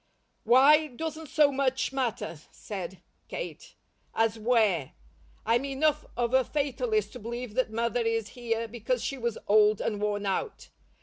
[0.45, 3.75] "'Why' doesn't so much matter," said Kate,
[4.15, 4.93] "as 'where.'
[5.45, 9.79] I'm enough of a fatalist to believe that Mother is here because she was old
[9.79, 10.69] and worn out.